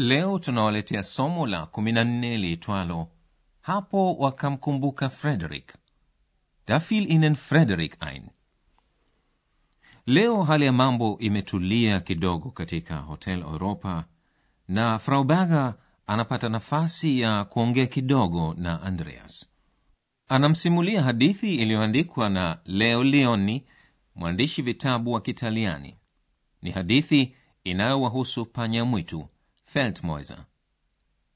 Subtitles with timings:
[0.00, 3.08] Leo tunawaletea somo la 14 liitwalo
[3.60, 5.74] hapo wakamkumbuka Frederick.
[6.66, 8.22] Da fiel ihnen Frederick ein.
[10.06, 14.04] Leo hali ya mambo imetulia kidogo katika Hotel Europa
[14.68, 15.74] na Frau Berger
[16.06, 19.48] anapata nafasi ya kuongea kidogo na Andreas.
[20.28, 23.64] Anamsimulia hadithi iliyoandikwa na Leo Leoni,
[24.14, 25.96] mwandishi vitabu wa Kitaliani.
[26.62, 29.28] Ni hadithi inayowahusu panya mwitu
[29.72, 30.36] Feldmäuse.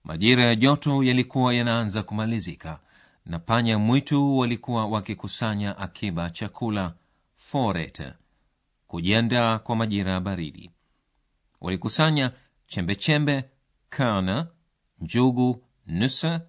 [0.04, 2.80] Majira ya joto yalikuwa yanaanza kumalizika
[3.26, 6.94] na panya mwitu walikuwa wakikusanya akiba chakula
[7.36, 8.02] foret
[8.86, 10.70] kujiandaa kwa majira ya baridi.
[11.60, 12.32] Walikusanya
[12.66, 13.44] chembechembe,
[13.88, 14.46] kana
[15.00, 16.40] njugu, nuse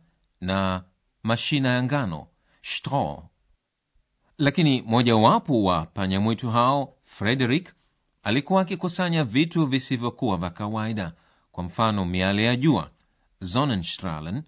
[0.42, 0.84] na
[1.24, 2.28] mashina ya ngano
[2.62, 3.24] Straw.
[4.38, 7.74] Lakini mojawapo wa panya mwitu hao, Frederick,
[8.24, 11.14] alikuwa akikusanya vitu visivyokuwa vya kawaida,
[11.56, 12.92] kwa mfano miale ya jua,
[13.44, 14.44] Sonnenstrahlen,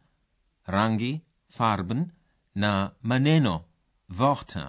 [0.66, 2.12] rangi, Farben
[2.56, 3.62] na maneno,
[4.10, 4.64] Worte.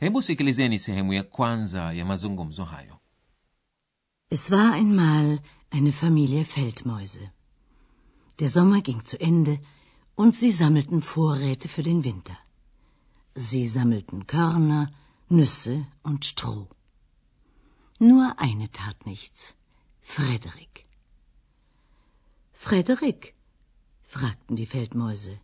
[0.00, 2.98] Hebu sikilizeni sehemu ya kwanza ya mazungumzo hayo.
[4.30, 7.30] Es war einmal eine Familie Feldmäuse.
[8.38, 9.58] Der Sommer ging zu Ende
[10.16, 12.36] und sie sammelten Vorräte für den Winter.
[13.34, 14.92] Sie sammelten Körner,
[15.30, 16.68] Nüsse und Stroh.
[17.98, 19.54] Nur eine tat nichts.
[20.02, 20.89] Frederik.
[22.66, 23.34] Frederik,
[24.02, 25.34] fragten die Feldmäuse,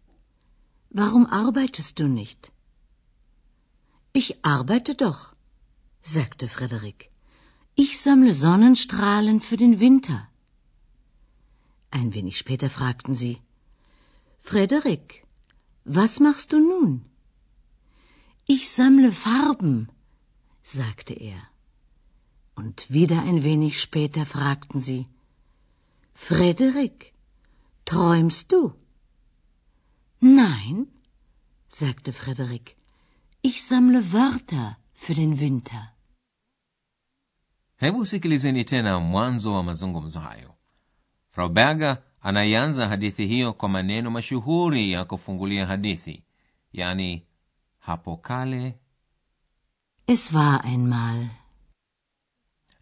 [0.91, 2.53] warum arbeitest du nicht?
[4.13, 5.33] Ich arbeite doch,
[6.03, 7.11] sagte Frederik.
[7.75, 10.29] Ich sammle Sonnenstrahlen für den Winter.
[11.91, 13.39] Ein wenig später fragten sie,
[14.39, 15.27] Frederik,
[15.85, 17.07] was machst du nun?
[18.45, 19.89] Ich sammle Farben,
[20.63, 21.43] sagte er.
[22.55, 25.07] Und wieder ein wenig später fragten sie,
[26.17, 27.13] Frederik,
[27.85, 28.73] träumst du?
[30.21, 30.87] Nein,
[31.69, 32.77] sagte Frederik,
[33.43, 35.93] ich sammle Wörter für den Winter.
[37.77, 40.55] Hebu sikilizeni tena mwanzo wa mazungumzo hayo.
[41.31, 46.25] Frau Berger anaianza hadithi hiyo kwa maneno mashuhuri ya kufungulia hadithi,
[46.73, 47.27] yani
[47.79, 48.79] hapo kale.
[50.07, 51.27] Es war einmal.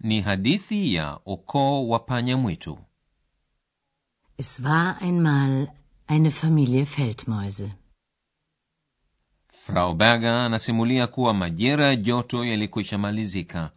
[0.01, 2.79] Ni hadithi ya ukoo wa panya mwitu.
[4.37, 5.69] Es war einmal
[6.07, 7.71] eine Familie Feldmäuse.
[9.49, 13.71] Frau Berger anasimulia kuwa majira ya joto yalikwisha malizika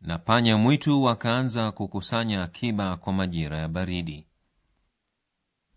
[0.00, 4.24] na panya mwitu wakaanza kukusanya akiba kwa majira ya baridi.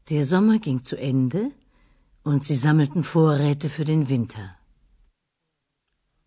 [0.09, 1.51] Der Sommer ging zu Ende
[2.25, 4.57] und sie sammelten Vorräte für den Winter.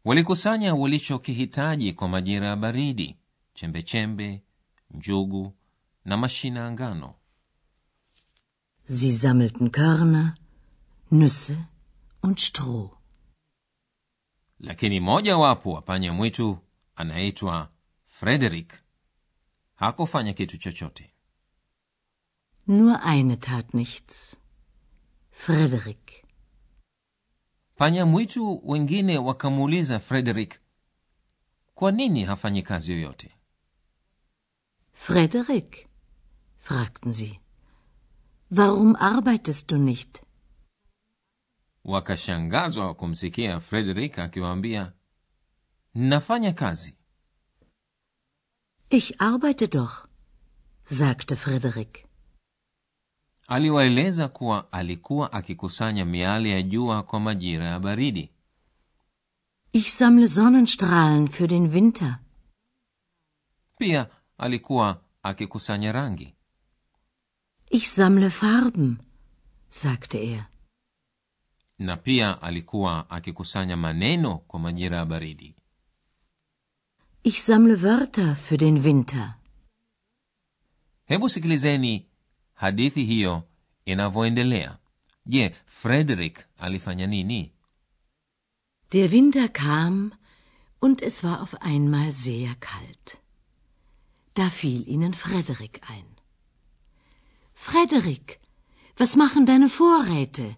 [0.04, 3.16] Walikusanya walichokihitaji kwa majira ya baridi:
[3.54, 4.42] chembechembe,
[4.90, 5.52] njugu
[6.04, 7.14] na mashina ya ngano.
[8.86, 10.34] Sie sammelten Körner,
[11.10, 11.56] Nüsse
[12.22, 12.90] und Stroh.
[14.58, 16.58] Lakini moja wapo wa panya mwitu
[16.96, 17.68] anaitwa
[18.06, 18.72] Frederick
[19.74, 21.10] hakufanya kitu chochote.
[22.66, 24.36] Nur eine tat nichts.
[25.30, 26.24] Frederik.
[27.76, 30.60] Panya mwitu wengine wakamuuliza Frederick,
[31.74, 33.30] kwa nini hafanyi kazi yoyote?
[34.92, 35.88] Frederik,
[36.56, 37.40] fragten sie,
[38.50, 40.20] warum arbeitest du nicht?
[41.84, 44.92] Wakashangazwa kumsikia Frederick akiwaambia,
[45.94, 46.94] nafanya kazi.
[48.90, 50.08] Ich arbeite doch,
[50.84, 52.06] sagte Frederik.
[53.48, 58.30] Aliwaeleza kuwa alikuwa akikusanya miale ya jua kwa majira ya baridi.
[59.72, 62.18] Ich sammle Sonnenstrahlen für den Winter.
[63.78, 64.06] Pia
[64.38, 66.33] alikuwa akikusanya rangi.
[67.78, 68.98] Ich sammle Farben,
[69.70, 70.46] sagte er.
[71.78, 75.54] na pia alikuwa akikusanya maneno kwa majira ya baridi.
[77.22, 79.34] Ich sammle Wörter für den Winter.
[81.04, 82.06] Hebu sikilizeni
[82.54, 83.42] hadithi hiyo
[83.84, 84.78] inavyoendelea.
[85.26, 87.52] Je, Frederick alifanya nini?
[88.92, 90.12] Der Winter kam
[90.80, 93.18] und es war auf einmal sehr kalt.
[94.34, 96.13] Da fiel ihnen Frederik ein.
[97.54, 98.40] Frederik,
[98.96, 100.56] Was machen deine Vorräte?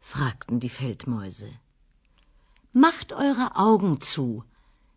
[0.00, 1.50] fragten die Feldmäuse.
[2.72, 4.44] Macht eure Augen zu,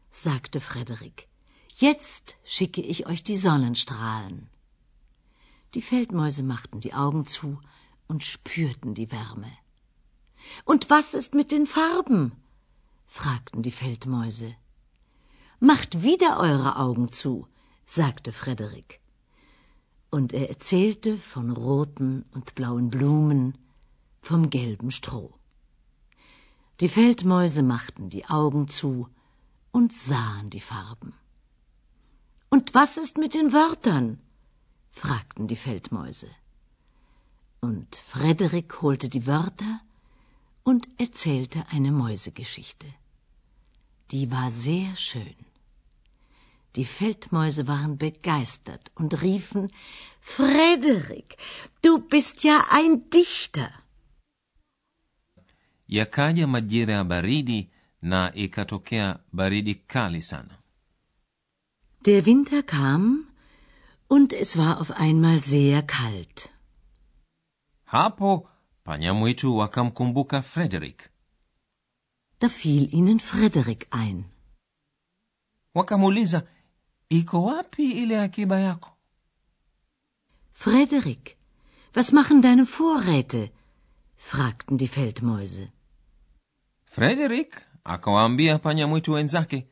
[0.09, 1.27] sagte Frederik.
[1.73, 4.49] Jetzt schicke ich euch die Sonnenstrahlen.
[5.73, 7.59] Die Feldmäuse machten die Augen zu
[8.07, 9.51] und spürten die Wärme.
[10.63, 12.31] Und was ist mit den Farben?
[13.05, 14.55] fragten die Feldmäuse.
[15.59, 17.47] Macht wieder eure Augen zu,
[17.85, 19.00] sagte Frederik.
[20.11, 23.57] Und er erzählte von roten und blauen Blumen,
[24.21, 25.33] vom gelben Stroh.
[26.79, 29.07] Die Feldmäuse machten die Augen zu
[29.71, 31.13] und sahen die Farben.
[32.49, 34.19] Und was ist mit den Wörtern?
[34.91, 36.27] fragten die Feldmäuse.
[37.61, 39.79] Und Frederik holte die Wörter
[40.63, 42.87] und erzählte eine Mäusegeschichte.
[44.11, 45.50] Die war sehr schön.
[46.75, 49.71] Die Feldmäuse waren begeistert und riefen
[50.21, 51.37] Frederik,
[51.81, 53.69] du bist ja ein Dichter.
[55.87, 57.69] yakaja majira ya baridi
[58.01, 60.57] na ikatokea baridi kali sana
[62.05, 63.27] Der Winter kam
[64.07, 66.49] und es war auf einmal sehr kalt.
[67.85, 68.49] hapo
[68.83, 71.09] panya mwitu wakamkumbuka frederick
[72.39, 74.23] Da fiel ihnen Frederik ein.
[75.75, 76.47] wakamuuliza
[77.19, 78.89] iko wapi ile akiba yako
[80.53, 81.37] Frederik,
[81.95, 83.51] was machen deine Vorräte?
[84.17, 85.71] fragten die Feldmäuse.
[86.85, 89.67] frederick akawaambia panya mwitu wenzake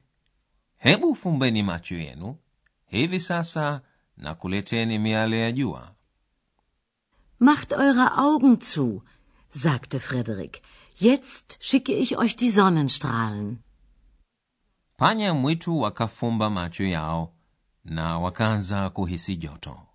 [0.78, 2.36] hebu fumbeni macho yenu
[2.86, 3.82] hivi sasa
[4.18, 5.96] na kuleteni miale ya jua
[7.40, 9.02] Macht eure Augen zu,
[9.50, 10.62] sagte Frederik.
[11.00, 13.64] Jetzt schicke ich euch die Sonnenstrahlen.
[15.00, 17.34] Panya mwitu wakafumba macho yao
[17.84, 19.86] na wakaanza kuhisi joto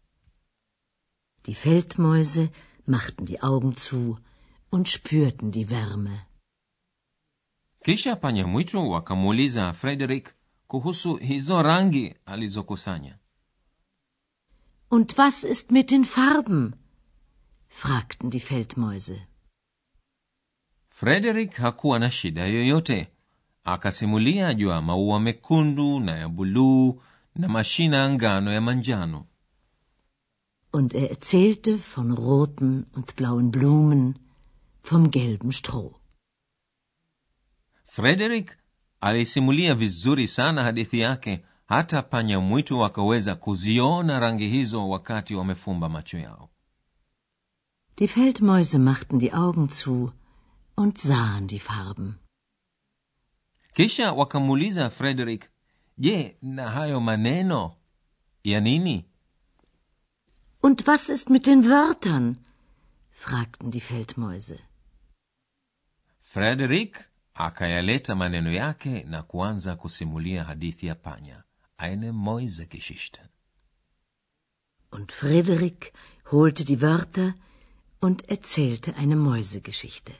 [1.44, 2.50] Die Feldmäuse
[2.86, 4.18] machten die Augen zu
[4.72, 6.26] und spürten die Wärme.
[7.84, 10.34] kisha panya mwitu wakamuuliza frederick
[10.66, 13.18] kuhusu hizo rangi alizokusanya
[14.90, 16.74] Und was ist mit den Farben?
[17.68, 19.26] fragten die Feldmäuse.
[20.90, 23.08] frederick hakuwa na shida yoyote
[23.64, 27.02] akasimulia juu ya maua mekundu na ya buluu
[27.36, 29.26] na mashina ya ngano ya manjano
[30.72, 34.14] Und er erzählte von roten und blauen Blumen,
[34.82, 35.94] vom gelben Stroh.
[37.86, 38.56] frederick
[39.00, 46.18] alisimulia vizuri sana hadithi yake hata panya mwitu wakaweza kuziona rangi hizo wakati wamefumba macho
[46.18, 46.48] yao
[47.98, 50.12] Die Feldmäuse machten die Augen zu
[50.76, 52.14] und sahen die Farben.
[53.74, 55.50] Kisha wakamuuliza frederick
[55.98, 57.76] je na hayo maneno
[58.44, 59.04] ya nini
[60.62, 62.36] Und was ist mit den Wörtern?
[63.10, 64.58] fragten die Feldmäuse.
[66.22, 67.04] frederick
[67.34, 71.42] akayaleta maneno yake na kuanza kusimulia hadithi ya panya
[71.78, 73.20] eine mäusegeschichte
[74.92, 75.92] Und Frederik
[76.32, 77.34] holte die Wörter
[78.00, 80.12] und erzählte eine Mäusegeschichte.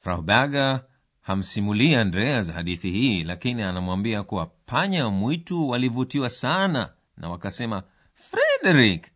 [0.00, 0.86] frau berger
[1.26, 7.82] hamsimulia andreas hadithi hii lakini anamwambia kuwa panya mwitu walivutiwa sana na wakasema
[8.14, 9.06] frederik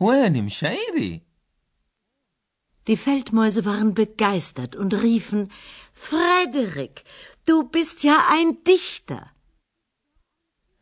[0.00, 1.22] wewe ni mshairi
[2.86, 5.48] Die Feldmäuse waren begeistert und riefen
[5.92, 7.04] Frederik,
[7.46, 9.30] du bist ja ein Dichter.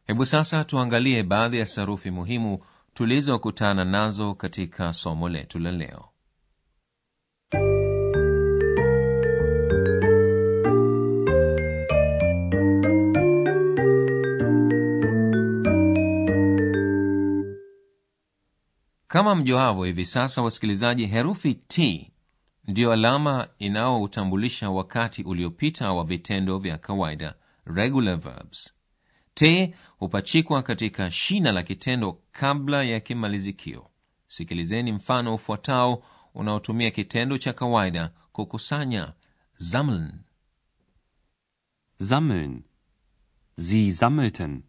[0.07, 6.09] hebu sasa tuangalie baadhi ya sarufi muhimu tulizokutana nazo katika somo letu la leo
[19.13, 22.11] kama mjoavo hivi sasa wasikilizaji herufi t
[22.65, 28.75] ndiyo alama inayoutambulisha wakati uliopita wa vitendo vya kawaida regular verbs
[29.35, 33.91] t hupachikwa katika shina la kitendo kabla ya kimalizikio
[34.29, 36.03] sikilizeni mfano ufuatao
[36.35, 39.13] unaotumia kitendo cha kawaida kukusanya
[39.59, 40.13] sammeln
[42.01, 42.63] Sammeln.
[43.59, 44.63] Sie sammelten.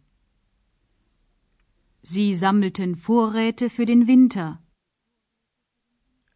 [2.06, 4.58] Sie sammelten Vorräte für den Winter.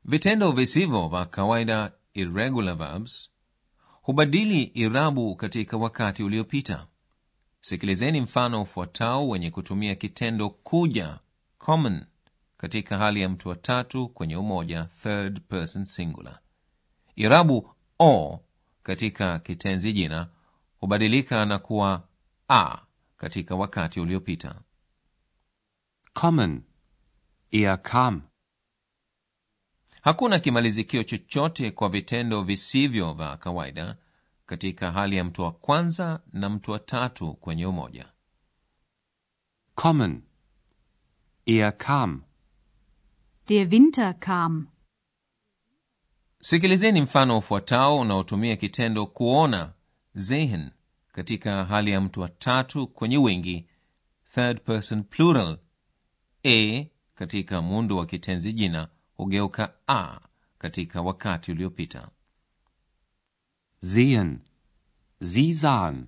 [0.05, 3.29] vitendo visivyo vya kawaida irregular verbs
[4.01, 6.87] hubadili irabu katika wakati uliopita.
[7.61, 11.19] Sikilizeni mfano ufuatao wenye kutumia kitendo kuja
[11.57, 12.05] common
[12.57, 16.39] katika hali ya mtu wa tatu kwenye umoja third person singular.
[17.15, 17.69] Irabu
[17.99, 18.39] o
[18.83, 20.29] katika kitenzi jina
[20.79, 22.07] hubadilika na kuwa
[22.49, 22.77] a
[23.17, 24.61] katika wakati uliopita
[26.21, 26.63] Kommen.
[27.51, 28.21] Er kam.
[30.01, 33.97] hakuna kimalizikio chochote kwa vitendo visivyo vya kawaida
[34.45, 38.05] katika hali ya mtu wa kwanza na mtu wa tatu kwenye umoja
[39.75, 40.23] Kommen.
[41.45, 42.23] Er kam.
[43.47, 44.67] Der Winter kam.
[46.41, 49.73] sikilizeni mfano ufuatao unaotumia kitendo kuona
[50.15, 50.69] sehen
[51.11, 53.67] katika hali ya mtu wa tatu kwenye wingi
[54.33, 55.57] third person plural
[56.43, 60.19] e katika muundo wa kitenzi jina hugeuka a
[60.57, 62.09] katika wakati uliopita
[63.81, 64.39] Sehen.
[65.21, 66.07] Sie sahen.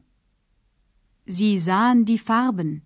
[1.28, 2.82] Sie sahen die Farben.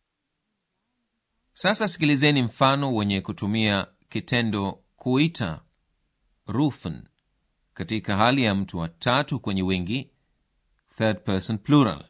[1.54, 5.62] sasa sikilizeni mfano wenye kutumia kitendo kuita
[6.48, 7.04] rufen
[7.74, 10.12] katika hali ya mtu wa tatu kwenye wingi
[10.98, 12.06] third person plural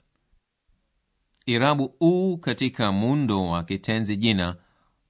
[1.45, 4.55] irabu u katika muundo wa kitenzi jina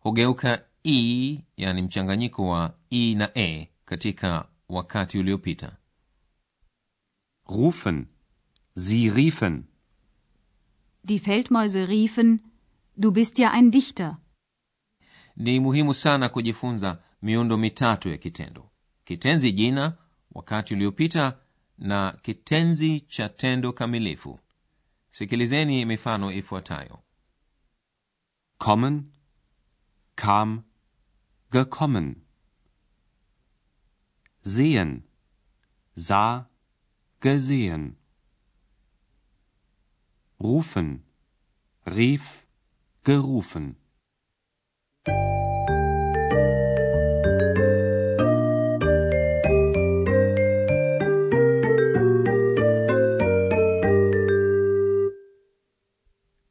[0.03, 5.77] hugeuka e yani mchanganyiko wa e na e katika wakati uliopita
[7.45, 8.05] Rufen.
[8.75, 9.63] Sie riefen.
[11.03, 12.39] Die Feldmäuse riefen,
[12.97, 14.17] du bist ja ein Dichter.
[15.35, 18.69] ni muhimu sana kujifunza miundo mitatu ya kitendo
[19.03, 19.97] kitenzi jina
[20.31, 21.37] wakati uliopita
[21.77, 24.39] na kitenzi cha tendo kamilifu
[25.11, 26.99] sikilizeni mifano ifuatayo
[28.57, 29.03] Kommen.
[30.15, 30.63] Kam.
[31.51, 32.25] Gekommen.
[34.43, 35.03] Sehen.
[35.95, 36.49] Sah.
[37.19, 37.97] Gesehen.
[40.39, 41.03] Rufen.
[41.85, 42.45] Rief.
[43.03, 43.75] Gerufen.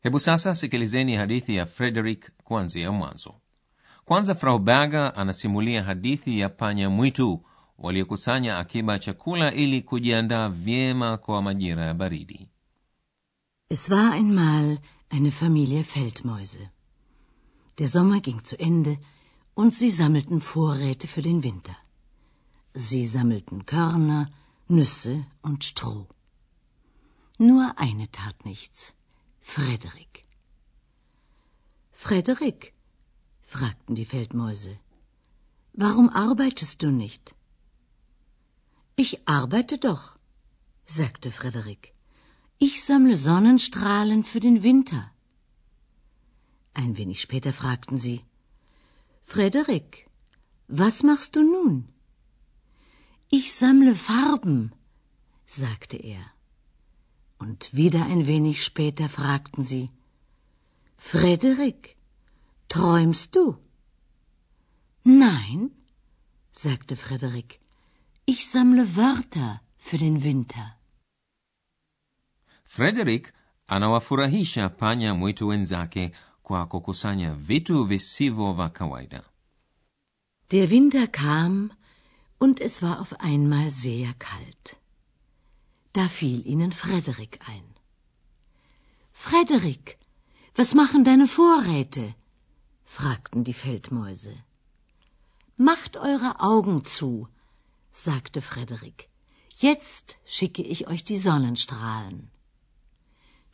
[0.03, 3.42] hebu sasa sikilizeni hadithi ya frederick kuanzia mwanzo
[4.05, 7.45] kwanza frau berger anasimulia hadithi ya panya mwitu
[7.79, 12.49] waliokusanya akiba chakula ili kujiandaa vyema kwa majira ya baridi
[13.69, 14.79] Es war einmal
[15.11, 16.71] eine Familie Feldmäuse.
[17.79, 18.99] Der Sommer ging zu Ende
[19.55, 21.77] und sie sammelten Vorräte für den Winter.
[22.75, 24.31] Sie sammelten Körner,
[24.69, 26.07] Nüsse und Stroh.
[27.39, 28.95] Nur eine tat nichts.
[29.41, 30.25] Frederik.
[31.93, 32.72] Frederik,
[33.55, 34.75] fragten die Feldmäuse,
[35.85, 37.35] warum arbeitest du nicht?
[39.05, 40.05] Ich arbeite doch,
[40.87, 41.93] sagte Frederik.
[42.59, 45.03] Ich sammle Sonnenstrahlen für den Winter.
[46.83, 48.19] Ein wenig später fragten sie
[49.21, 50.07] Frederik,
[50.69, 51.75] was machst du nun?
[53.39, 54.61] Ich sammle Farben,
[55.47, 56.25] sagte er.
[57.39, 59.91] Und wieder ein wenig später fragten sie
[60.97, 61.97] Frederik,
[62.77, 63.45] träumst du?
[65.05, 65.71] Nein,
[66.65, 67.51] sagte Frederik,
[68.33, 70.67] ich sammle Wörter für den Winter.
[72.65, 73.33] frederick
[73.67, 76.13] anawafurahisha panya mwitu wenzake
[76.43, 79.23] kwa kukusanya vitu visivyo vya kawaida
[80.51, 81.71] Der Winter kam
[82.39, 84.77] und es war auf einmal sehr kalt.
[85.93, 87.67] Da fiel ihnen Frederik ein.
[89.13, 89.99] Frederik,
[90.57, 92.15] was machen deine Vorräte?
[92.99, 94.35] Fragten die Feldmäuse.
[95.57, 97.27] Macht eure Augen zu,
[97.91, 99.09] sagte Frederik.
[99.57, 102.31] Jetzt schicke ich euch die Sonnenstrahlen.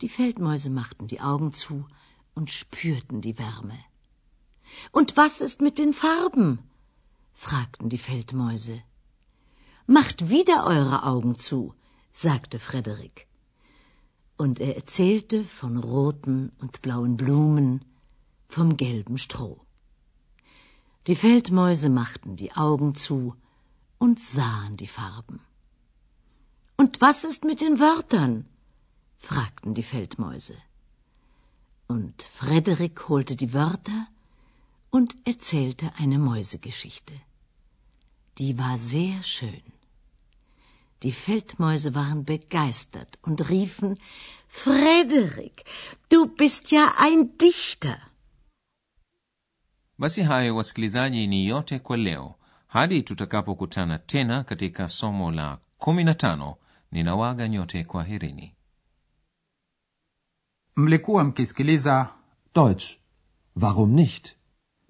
[0.00, 1.86] Die Feldmäuse machten die Augen zu
[2.34, 3.78] und spürten die Wärme.
[4.90, 6.58] Und was ist mit den Farben?
[7.32, 8.82] fragten die Feldmäuse.
[9.86, 11.74] Macht wieder eure Augen zu,
[12.12, 13.28] sagte Frederik.
[14.36, 17.84] Und er erzählte von roten und blauen Blumen,
[18.48, 19.60] vom gelben Stroh.
[21.06, 23.34] Die Feldmäuse machten die Augen zu
[23.98, 25.40] und sahen die Farben.
[26.76, 28.46] Und was ist mit den Wörtern?
[29.16, 30.56] fragten die Feldmäuse.
[31.86, 34.06] Und Frederik holte die Wörter
[34.90, 37.14] und erzählte eine Mäusegeschichte.
[38.38, 39.62] Die war sehr schön.
[41.02, 43.98] Die Feldmäuse waren begeistert und riefen
[44.48, 45.64] Frederik,
[46.08, 47.98] du bist ja ein Dichter.
[49.98, 52.34] Basi hayo wasikilizaji ni yote kwa leo
[52.66, 56.54] hadi tutakapokutana tena katika somo la 15
[56.92, 58.54] ninawaga nyote kwa herini
[60.76, 62.08] mlikuwa mkisikiliza
[62.54, 62.84] Deutsch.
[63.62, 64.32] Warum nicht?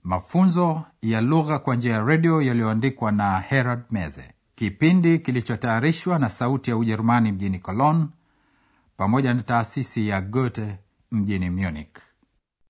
[0.02, 6.70] mafunzo ya lugha kwa njia ya redio yaliyoandikwa na herald meze kipindi kilichotayarishwa na sauti
[6.70, 8.06] ya ujerumani mjini cologne
[8.96, 10.78] pamoja na taasisi ya goethe
[11.10, 11.96] mjini munich